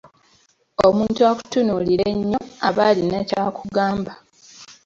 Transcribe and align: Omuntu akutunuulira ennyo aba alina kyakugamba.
Omuntu 0.87 1.19
akutunuulira 1.31 2.03
ennyo 2.13 2.39
aba 2.67 2.83
alina 2.89 3.19
kyakugamba. 3.29 4.13